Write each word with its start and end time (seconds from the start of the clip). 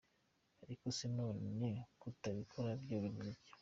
Ariko 0.63 0.85
se 0.97 1.05
none 1.17 1.67
kutabikora 2.01 2.69
byo 2.83 2.97
bivuze 3.03 3.29
iki?”. 3.35 3.51